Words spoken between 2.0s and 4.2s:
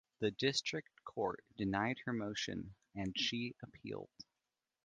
her motion, and she appealed.